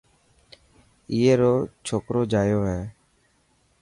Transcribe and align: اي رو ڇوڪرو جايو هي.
اي 1.11 1.19
رو 1.41 1.53
ڇوڪرو 1.85 2.21
جايو 2.31 2.59
هي. 2.69 2.81